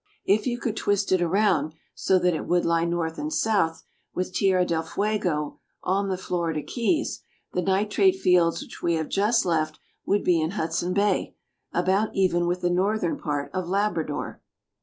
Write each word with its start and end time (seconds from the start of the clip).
If 0.25 0.47
you 0.47 0.57
could 0.57 0.75
twist 0.75 1.11
it 1.11 1.21
around, 1.21 1.75
so 1.93 2.17
that 2.17 2.33
it 2.33 2.47
would 2.47 2.65
lie 2.65 2.85
north 2.85 3.19
and 3.19 3.31
south, 3.31 3.83
with 4.15 4.33
Tierra 4.33 4.65
del 4.65 4.81
Fuego 4.81 5.59
on 5.83 6.09
the 6.09 6.17
Florida 6.17 6.63
Keys, 6.63 7.21
the 7.53 7.61
nitrate 7.61 8.15
fields 8.15 8.63
which 8.63 8.81
we 8.81 8.95
have 8.95 9.09
just 9.09 9.45
left 9.45 9.79
would 10.07 10.23
be 10.23 10.41
in 10.41 10.51
Hudson 10.57 10.93
Bay, 10.95 11.35
about 11.71 12.15
even 12.15 12.47
with 12.47 12.61
the 12.61 12.71
northern 12.71 13.19
part 13.19 13.51
of 13.53 13.67
Labrador. 13.67 14.41